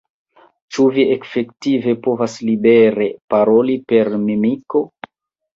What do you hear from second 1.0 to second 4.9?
efektive povas libere paroli per mimiko?